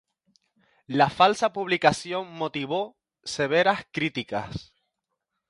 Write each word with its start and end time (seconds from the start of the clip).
La 0.87 1.09
falsa 1.11 1.53
publicación 1.53 2.33
motivó 2.33 2.97
severas 3.23 3.85
críticas. 3.91 4.73